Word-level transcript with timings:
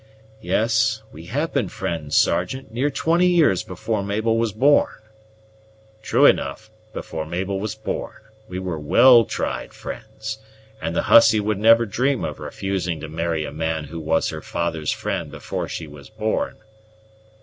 "Yes, 0.41 1.03
we 1.11 1.27
have 1.27 1.53
been 1.53 1.69
friends, 1.69 2.17
Sergeant, 2.17 2.71
near 2.71 2.89
twenty 2.89 3.27
years 3.27 3.61
before 3.61 4.01
Mabel 4.03 4.35
was 4.35 4.51
born." 4.51 4.89
"True 6.01 6.25
enough; 6.25 6.71
before 6.91 7.23
Mabel 7.23 7.59
was 7.59 7.75
born, 7.75 8.13
we 8.47 8.57
were 8.57 8.79
well 8.79 9.25
tried 9.25 9.73
friends; 9.75 10.39
and 10.81 10.95
the 10.95 11.03
hussy 11.03 11.39
would 11.39 11.59
never 11.59 11.85
dream 11.85 12.25
of 12.25 12.39
refusing 12.39 12.99
to 12.99 13.07
marry 13.07 13.45
a 13.45 13.51
man 13.51 13.83
who 13.83 13.99
was 13.99 14.29
her 14.29 14.41
father's 14.41 14.91
friend 14.91 15.29
before 15.29 15.67
she 15.67 15.85
was 15.85 16.09
born." 16.09 16.57